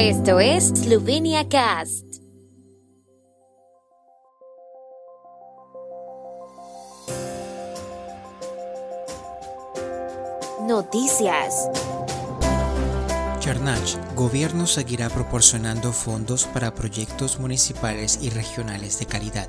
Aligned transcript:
Esto 0.00 0.38
es 0.38 0.68
Slovenia 0.68 1.48
Cast. 1.48 2.04
Noticias. 10.68 11.68
Chernach, 13.40 13.96
gobierno 14.14 14.68
seguirá 14.68 15.10
proporcionando 15.10 15.92
fondos 15.92 16.44
para 16.44 16.72
proyectos 16.72 17.40
municipales 17.40 18.20
y 18.22 18.30
regionales 18.30 19.00
de 19.00 19.06
calidad. 19.06 19.48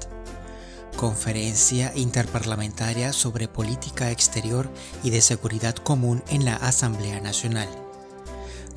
Conferencia 0.98 1.92
interparlamentaria 1.94 3.14
sobre 3.14 3.48
política 3.48 4.10
exterior 4.10 4.68
y 5.04 5.12
de 5.12 5.22
seguridad 5.22 5.76
común 5.76 6.24
en 6.28 6.44
la 6.44 6.56
Asamblea 6.56 7.22
Nacional. 7.22 7.70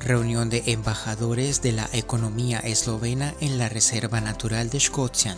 Reunión 0.03 0.49
de 0.49 0.63
embajadores 0.65 1.61
de 1.61 1.71
la 1.71 1.89
economía 1.93 2.59
eslovena 2.59 3.33
en 3.39 3.57
la 3.57 3.69
Reserva 3.69 4.19
Natural 4.19 4.69
de 4.69 4.81
Škocjan. 4.81 5.37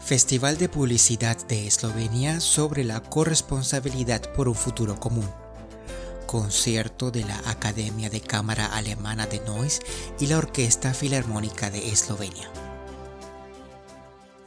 Festival 0.00 0.58
de 0.58 0.68
Publicidad 0.68 1.36
de 1.48 1.66
Eslovenia 1.66 2.38
sobre 2.38 2.84
la 2.84 3.00
corresponsabilidad 3.00 4.32
por 4.34 4.46
un 4.46 4.54
futuro 4.54 5.00
común. 5.00 5.28
Concierto 6.26 7.10
de 7.10 7.24
la 7.24 7.36
Academia 7.46 8.10
de 8.10 8.20
Cámara 8.20 8.66
Alemana 8.66 9.26
de 9.26 9.40
Neuss 9.40 9.80
y 10.20 10.28
la 10.28 10.38
Orquesta 10.38 10.94
Filarmónica 10.94 11.68
de 11.68 11.90
Eslovenia. 11.90 12.48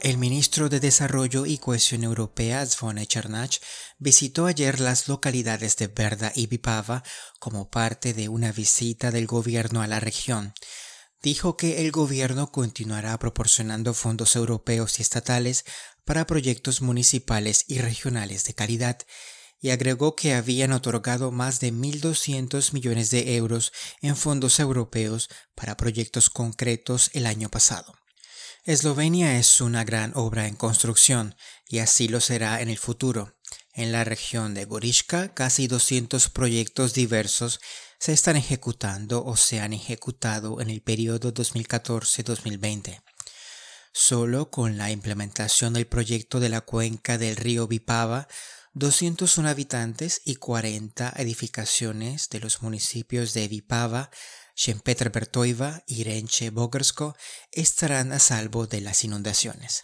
El 0.00 0.16
ministro 0.16 0.68
de 0.68 0.78
Desarrollo 0.78 1.44
y 1.44 1.58
Cohesión 1.58 2.04
Europea, 2.04 2.64
Zvone 2.64 3.04
Černač, 3.08 3.58
visitó 3.98 4.46
ayer 4.46 4.78
las 4.78 5.08
localidades 5.08 5.76
de 5.76 5.88
Berda 5.88 6.30
y 6.36 6.46
Vipava 6.46 7.02
como 7.40 7.68
parte 7.68 8.14
de 8.14 8.28
una 8.28 8.52
visita 8.52 9.10
del 9.10 9.26
gobierno 9.26 9.82
a 9.82 9.88
la 9.88 9.98
región. 9.98 10.54
Dijo 11.20 11.56
que 11.56 11.82
el 11.84 11.90
gobierno 11.90 12.52
continuará 12.52 13.18
proporcionando 13.18 13.92
fondos 13.92 14.36
europeos 14.36 15.00
y 15.00 15.02
estatales 15.02 15.64
para 16.04 16.26
proyectos 16.26 16.80
municipales 16.80 17.64
y 17.66 17.80
regionales 17.80 18.44
de 18.44 18.54
calidad 18.54 18.98
y 19.60 19.70
agregó 19.70 20.14
que 20.14 20.34
habían 20.34 20.72
otorgado 20.72 21.32
más 21.32 21.58
de 21.58 21.72
1.200 21.72 22.72
millones 22.72 23.10
de 23.10 23.34
euros 23.34 23.72
en 24.00 24.16
fondos 24.16 24.60
europeos 24.60 25.28
para 25.56 25.76
proyectos 25.76 26.30
concretos 26.30 27.10
el 27.14 27.26
año 27.26 27.48
pasado. 27.48 27.94
Eslovenia 28.68 29.38
es 29.38 29.62
una 29.62 29.82
gran 29.82 30.12
obra 30.14 30.46
en 30.46 30.54
construcción 30.54 31.34
y 31.70 31.78
así 31.78 32.06
lo 32.06 32.20
será 32.20 32.60
en 32.60 32.68
el 32.68 32.76
futuro. 32.76 33.34
En 33.72 33.92
la 33.92 34.04
región 34.04 34.52
de 34.52 34.66
Gorishka, 34.66 35.32
casi 35.32 35.68
200 35.68 36.28
proyectos 36.28 36.92
diversos 36.92 37.60
se 37.98 38.12
están 38.12 38.36
ejecutando 38.36 39.24
o 39.24 39.38
se 39.38 39.60
han 39.60 39.72
ejecutado 39.72 40.60
en 40.60 40.68
el 40.68 40.82
periodo 40.82 41.32
2014-2020. 41.32 43.00
Solo 43.94 44.50
con 44.50 44.76
la 44.76 44.90
implementación 44.90 45.72
del 45.72 45.86
proyecto 45.86 46.38
de 46.38 46.50
la 46.50 46.60
cuenca 46.60 47.16
del 47.16 47.36
río 47.36 47.68
Vipava, 47.68 48.28
201 48.74 49.48
habitantes 49.48 50.20
y 50.26 50.36
40 50.36 51.14
edificaciones 51.16 52.28
de 52.28 52.40
los 52.40 52.60
municipios 52.60 53.32
de 53.32 53.48
Vipava, 53.48 54.10
Bertoiva 55.12 55.82
y 55.86 56.04
Renche 56.04 56.50
Bogersko 56.50 57.16
estarán 57.52 58.12
a 58.12 58.18
salvo 58.18 58.66
de 58.66 58.80
las 58.80 59.04
inundaciones. 59.04 59.82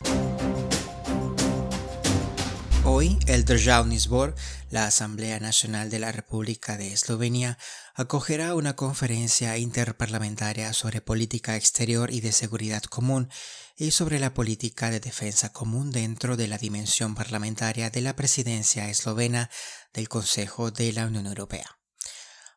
Hoy, 2.86 3.18
el 3.26 3.44
Državni 3.44 3.98
Zbor, 3.98 4.34
la 4.70 4.86
Asamblea 4.86 5.40
Nacional 5.40 5.90
de 5.90 5.98
la 6.00 6.12
República 6.12 6.76
de 6.76 6.92
Eslovenia, 6.92 7.56
acogerá 7.94 8.54
una 8.54 8.76
conferencia 8.76 9.56
interparlamentaria 9.56 10.72
sobre 10.72 11.00
política 11.00 11.56
exterior 11.56 12.12
y 12.12 12.20
de 12.20 12.32
seguridad 12.32 12.82
común 12.82 13.30
y 13.76 13.92
sobre 13.92 14.18
la 14.18 14.34
política 14.34 14.90
de 14.90 15.00
defensa 15.00 15.52
común 15.52 15.92
dentro 15.92 16.36
de 16.36 16.48
la 16.48 16.58
dimensión 16.58 17.14
parlamentaria 17.14 17.90
de 17.90 18.02
la 18.02 18.16
presidencia 18.16 18.88
eslovena 18.90 19.50
del 19.94 20.08
Consejo 20.08 20.70
de 20.70 20.92
la 20.92 21.06
Unión 21.06 21.26
Europea. 21.26 21.78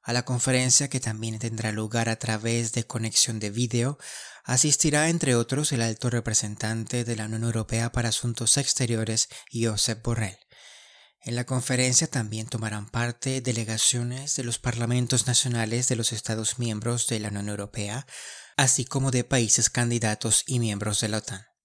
A 0.08 0.14
la 0.14 0.24
conferencia, 0.24 0.90
que 0.90 1.02
también 1.02 1.38
tendrá 1.38 1.74
lugar 1.74 2.08
a 2.08 2.16
través 2.16 2.72
de 2.72 2.88
conexión 2.88 3.40
de 3.40 3.50
vídeo, 3.50 3.98
asistirá 4.46 5.10
entre 5.10 5.36
otros 5.36 5.74
el 5.74 5.82
alto 5.82 6.10
representante 6.10 7.04
de 7.04 7.18
la 7.18 7.26
Unión 7.26 7.44
Europea 7.44 7.92
para 7.92 8.08
Asuntos 8.08 8.56
Exteriores, 8.56 9.28
Josep 9.52 10.02
Borrell. 10.02 10.38
En 11.20 11.36
la 11.36 11.44
conferencia 11.44 12.08
también 12.08 12.48
tomarán 12.48 12.90
parte 12.90 13.42
delegaciones 13.42 14.38
de 14.38 14.46
los 14.46 14.60
parlamentos 14.60 15.28
nacionales 15.28 15.90
de 15.90 15.98
los 15.98 16.14
Estados 16.14 16.58
miembros 16.58 17.08
de 17.08 17.20
la 17.20 17.28
Unión 17.28 17.50
Europea, 17.50 18.08
así 18.56 18.86
como 18.86 19.12
de 19.12 19.26
países 19.26 19.70
candidatos 19.70 20.46
y 20.48 20.60
miembros 20.60 21.02
de 21.02 21.10
la 21.10 21.18
OTAN. 21.18 21.57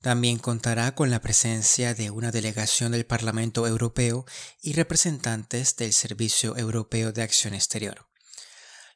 También 0.00 0.38
contará 0.38 0.94
con 0.94 1.10
la 1.10 1.20
presencia 1.20 1.94
de 1.94 2.10
una 2.10 2.30
delegación 2.30 2.92
del 2.92 3.06
Parlamento 3.06 3.66
Europeo 3.66 4.24
y 4.62 4.74
representantes 4.74 5.76
del 5.76 5.92
Servicio 5.92 6.56
Europeo 6.56 7.12
de 7.12 7.22
Acción 7.22 7.54
Exterior. 7.54 8.06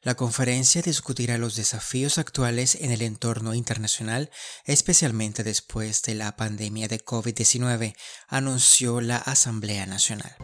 La 0.03 0.15
conferencia 0.15 0.81
discutirá 0.81 1.37
los 1.37 1.55
desafíos 1.55 2.17
actuales 2.17 2.73
en 2.73 2.91
el 2.91 3.03
entorno 3.03 3.53
internacional, 3.53 4.31
especialmente 4.65 5.43
después 5.43 6.01
de 6.01 6.15
la 6.15 6.35
pandemia 6.35 6.87
de 6.87 7.05
COVID-19, 7.05 7.95
anunció 8.27 8.99
la 8.99 9.17
Asamblea 9.17 9.85
Nacional. 9.85 10.35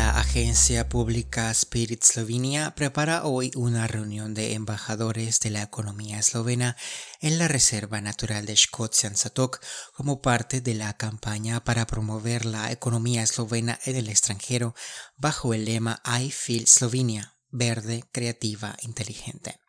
La 0.00 0.18
agencia 0.18 0.88
pública 0.88 1.50
Spirit 1.50 2.02
Slovenia 2.02 2.74
prepara 2.74 3.24
hoy 3.24 3.50
una 3.54 3.86
reunión 3.86 4.32
de 4.32 4.54
embajadores 4.54 5.40
de 5.40 5.50
la 5.50 5.60
economía 5.60 6.18
eslovena 6.18 6.78
en 7.20 7.38
la 7.38 7.48
Reserva 7.48 8.00
Natural 8.00 8.46
de 8.46 8.56
Škocjan 8.56 9.14
Satok 9.14 9.60
como 9.92 10.22
parte 10.22 10.62
de 10.62 10.72
la 10.72 10.96
campaña 10.96 11.62
para 11.64 11.86
promover 11.86 12.46
la 12.46 12.72
economía 12.72 13.22
eslovena 13.22 13.78
en 13.84 13.94
el 13.94 14.08
extranjero 14.08 14.74
bajo 15.18 15.52
el 15.52 15.66
lema 15.66 16.00
I 16.06 16.30
Feel 16.30 16.66
Slovenia, 16.66 17.36
verde, 17.50 18.08
creativa, 18.10 18.76
inteligente. 18.80 19.60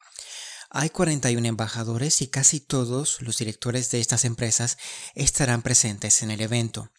Hay 0.70 0.92
41 0.92 1.46
embajadores 1.46 2.22
y 2.22 2.28
casi 2.28 2.62
todos 2.62 3.22
los 3.22 3.38
directores 3.38 3.92
de 3.92 4.00
estas 4.00 4.24
empresas 4.24 4.78
estarán 5.14 5.62
presentes 5.62 6.24
en 6.24 6.32
el 6.32 6.40
evento. 6.40 6.90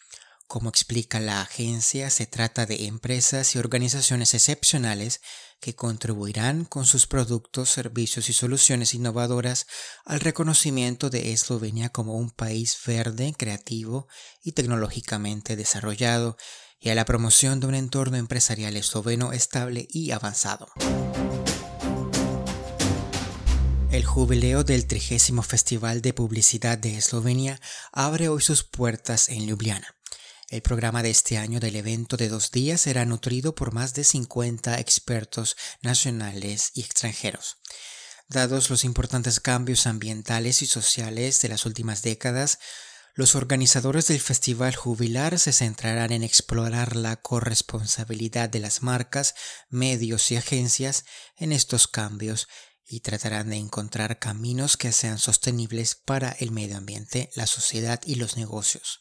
Como 0.52 0.68
explica 0.68 1.18
la 1.18 1.40
agencia, 1.40 2.10
se 2.10 2.26
trata 2.26 2.66
de 2.66 2.84
empresas 2.84 3.54
y 3.54 3.58
organizaciones 3.58 4.34
excepcionales 4.34 5.22
que 5.62 5.74
contribuirán 5.74 6.66
con 6.66 6.84
sus 6.84 7.06
productos, 7.06 7.70
servicios 7.70 8.28
y 8.28 8.34
soluciones 8.34 8.92
innovadoras 8.92 9.66
al 10.04 10.20
reconocimiento 10.20 11.08
de 11.08 11.32
Eslovenia 11.32 11.88
como 11.88 12.16
un 12.16 12.30
país 12.30 12.76
verde, 12.84 13.34
creativo 13.34 14.08
y 14.42 14.52
tecnológicamente 14.52 15.56
desarrollado 15.56 16.36
y 16.78 16.90
a 16.90 16.94
la 16.94 17.06
promoción 17.06 17.58
de 17.58 17.68
un 17.68 17.74
entorno 17.74 18.18
empresarial 18.18 18.76
esloveno 18.76 19.32
estable 19.32 19.88
y 19.88 20.10
avanzado. 20.10 20.68
El 23.90 24.04
jubileo 24.04 24.64
del 24.64 24.86
trigésimo 24.86 25.42
Festival 25.42 26.02
de 26.02 26.12
Publicidad 26.12 26.76
de 26.76 26.98
Eslovenia 26.98 27.58
abre 27.90 28.28
hoy 28.28 28.42
sus 28.42 28.64
puertas 28.64 29.30
en 29.30 29.46
Ljubljana. 29.46 29.96
El 30.52 30.60
programa 30.60 31.02
de 31.02 31.08
este 31.08 31.38
año 31.38 31.60
del 31.60 31.76
evento 31.76 32.18
de 32.18 32.28
dos 32.28 32.50
días 32.50 32.82
será 32.82 33.06
nutrido 33.06 33.54
por 33.54 33.72
más 33.72 33.94
de 33.94 34.04
50 34.04 34.78
expertos 34.80 35.56
nacionales 35.80 36.72
y 36.74 36.82
extranjeros. 36.82 37.56
Dados 38.28 38.68
los 38.68 38.84
importantes 38.84 39.40
cambios 39.40 39.86
ambientales 39.86 40.60
y 40.60 40.66
sociales 40.66 41.40
de 41.40 41.48
las 41.48 41.64
últimas 41.64 42.02
décadas, 42.02 42.58
los 43.14 43.34
organizadores 43.34 44.08
del 44.08 44.20
festival 44.20 44.76
jubilar 44.76 45.38
se 45.38 45.54
centrarán 45.54 46.12
en 46.12 46.22
explorar 46.22 46.96
la 46.96 47.16
corresponsabilidad 47.16 48.50
de 48.50 48.60
las 48.60 48.82
marcas, 48.82 49.34
medios 49.70 50.30
y 50.32 50.36
agencias 50.36 51.06
en 51.38 51.52
estos 51.52 51.88
cambios 51.88 52.46
y 52.86 53.00
tratarán 53.00 53.48
de 53.48 53.56
encontrar 53.56 54.18
caminos 54.18 54.76
que 54.76 54.92
sean 54.92 55.18
sostenibles 55.18 55.94
para 55.94 56.32
el 56.32 56.50
medio 56.50 56.76
ambiente, 56.76 57.30
la 57.36 57.46
sociedad 57.46 58.02
y 58.04 58.16
los 58.16 58.36
negocios. 58.36 59.00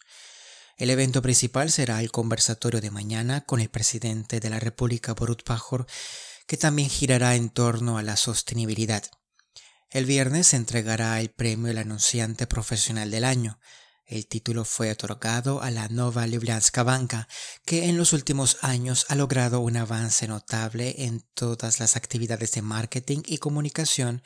El 0.82 0.90
evento 0.90 1.22
principal 1.22 1.70
será 1.70 2.00
el 2.00 2.10
conversatorio 2.10 2.82
de 2.82 2.90
mañana 2.90 3.42
con 3.42 3.60
el 3.60 3.70
presidente 3.70 4.40
de 4.40 4.50
la 4.50 4.60
República 4.60 5.14
Borut 5.14 5.44
Pajor, 5.44 5.86
que 6.48 6.58
también 6.58 6.90
girará 6.90 7.36
en 7.36 7.52
torno 7.52 8.00
a 8.00 8.02
la 8.02 8.16
sostenibilidad. 8.16 9.04
El 9.92 10.08
viernes 10.08 10.48
se 10.48 10.56
entregará 10.56 11.20
el 11.20 11.30
premio 11.30 11.70
El 11.70 11.78
Anunciante 11.78 12.48
Profesional 12.48 13.12
del 13.12 13.26
Año. 13.26 13.60
El 14.08 14.26
título 14.26 14.66
fue 14.66 14.90
otorgado 14.90 15.62
a 15.62 15.70
la 15.70 15.88
Nova 15.88 16.26
Ljubljanska 16.26 16.82
Banca, 16.82 17.28
que 17.64 17.88
en 17.88 17.96
los 17.96 18.12
últimos 18.12 18.58
años 18.64 19.06
ha 19.10 19.14
logrado 19.14 19.60
un 19.60 19.78
avance 19.78 20.28
notable 20.28 20.96
en 20.98 21.22
todas 21.36 21.80
las 21.80 21.96
actividades 21.96 22.54
de 22.54 22.64
marketing 22.64 23.22
y 23.28 23.38
comunicación 23.38 24.24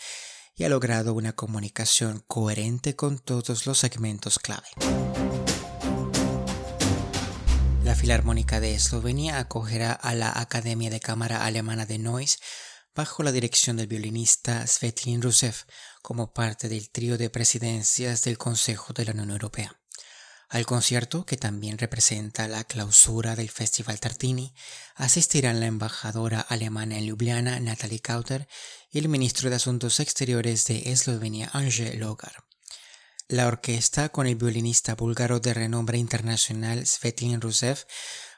y 0.56 0.64
ha 0.64 0.70
logrado 0.70 1.16
una 1.16 1.34
comunicación 1.34 2.24
coherente 2.28 2.96
con 2.96 3.20
todos 3.20 3.66
los 3.66 3.78
segmentos 3.78 4.40
clave. 4.40 4.70
La 7.96 8.02
Filarmónica 8.02 8.60
de 8.60 8.76
Eslovenia 8.76 9.40
acogerá 9.40 9.94
a 9.94 10.16
la 10.16 10.30
Academia 10.38 10.90
de 10.90 11.00
Cámara 11.00 11.46
Alemana 11.46 11.86
de 11.86 11.98
Neuss 11.98 12.40
bajo 12.94 13.24
la 13.24 13.32
dirección 13.32 13.78
del 13.78 13.88
violinista 13.88 14.68
Svetlin 14.68 15.22
Rusev 15.22 15.56
como 16.02 16.34
parte 16.34 16.68
del 16.68 16.90
trío 16.90 17.18
de 17.18 17.30
presidencias 17.30 18.24
del 18.24 18.38
Consejo 18.38 18.92
de 18.92 19.06
la 19.06 19.14
Unión 19.14 19.32
Europea. 19.32 19.80
Al 20.50 20.66
concierto, 20.66 21.26
que 21.26 21.38
también 21.38 21.78
representa 21.78 22.50
la 22.50 22.66
clausura 22.66 23.38
del 23.38 23.50
Festival 23.50 23.98
Tartini, 24.02 24.54
asistirán 24.96 25.62
la 25.62 25.68
embajadora 25.68 26.42
alemana 26.42 26.98
en 26.98 27.06
Ljubljana, 27.06 27.62
Natalie 27.62 28.02
Kauter, 28.02 28.50
y 28.92 29.00
el 29.00 29.08
ministro 29.08 29.50
de 29.50 29.56
Asuntos 29.56 30.02
Exteriores 30.02 30.66
de 30.66 30.92
Eslovenia, 30.92 31.50
Anže 31.54 31.94
Logar. 31.96 32.45
La 33.28 33.48
orquesta, 33.48 34.10
con 34.10 34.28
el 34.28 34.36
violinista 34.36 34.94
búlgaro 34.94 35.40
de 35.40 35.56
renombre 35.56 35.98
internacional 35.98 36.86
Svetlin 36.86 37.42
Rusev, 37.42 37.80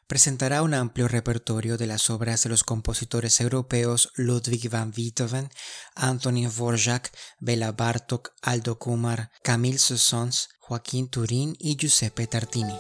presentará 0.08 0.62
un 0.62 0.74
amplio 0.74 1.10
repertorio 1.10 1.78
de 1.78 1.88
las 1.88 2.10
obras 2.10 2.44
de 2.44 2.50
los 2.50 2.64
compositores 2.64 3.42
europeos 3.42 4.14
Ludwig 4.16 4.70
van 4.70 4.94
Beethoven, 4.96 5.50
Antonin 5.94 6.50
Dvorak, 6.50 7.12
Bela 7.40 7.74
Bartok, 7.74 8.32
Aldo 8.42 8.80
Kumar, 8.80 9.30
Camille 9.44 9.78
Saint-Saëns, 9.78 10.48
Joaquín 10.60 11.10
Turín 11.10 11.58
y 11.60 11.76
Giuseppe 11.76 12.26
Tartini. 12.26 12.80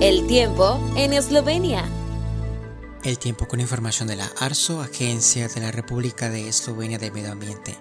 El 0.00 0.26
tiempo 0.26 0.80
en 0.96 1.12
Eslovenia. 1.12 2.03
El 3.04 3.18
tiempo 3.18 3.46
con 3.46 3.60
información 3.60 4.08
de 4.08 4.16
la 4.16 4.30
ARSO, 4.40 4.80
Agencia 4.80 5.46
de 5.48 5.60
la 5.60 5.70
República 5.70 6.30
de 6.30 6.48
Eslovenia 6.48 6.96
de 6.96 7.10
Medio 7.10 7.32
Ambiente. 7.32 7.76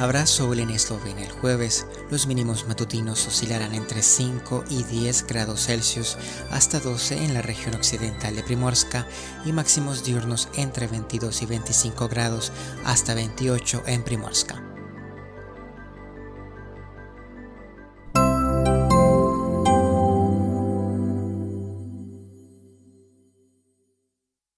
Habrá 0.00 0.26
sol 0.26 0.58
en 0.58 0.70
Eslovenia 0.70 1.26
el 1.26 1.30
jueves. 1.30 1.86
Los 2.10 2.26
mínimos 2.26 2.66
matutinos 2.66 3.24
oscilarán 3.28 3.72
entre 3.72 4.02
5 4.02 4.64
y 4.68 4.82
10 4.82 5.28
grados 5.28 5.66
Celsius 5.66 6.18
hasta 6.50 6.80
12 6.80 7.24
en 7.24 7.34
la 7.34 7.42
región 7.42 7.76
occidental 7.76 8.34
de 8.34 8.42
Primorska 8.42 9.06
y 9.44 9.52
máximos 9.52 10.02
diurnos 10.02 10.48
entre 10.56 10.88
22 10.88 11.40
y 11.42 11.46
25 11.46 12.08
grados 12.08 12.50
hasta 12.84 13.14
28 13.14 13.84
en 13.86 14.02
Primorska. 14.02 14.67